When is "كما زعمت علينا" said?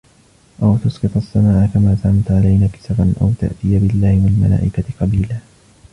1.73-2.67